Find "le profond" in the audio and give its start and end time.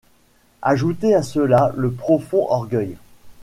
1.77-2.47